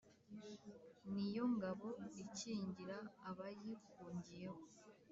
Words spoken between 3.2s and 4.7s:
abayihungiyeho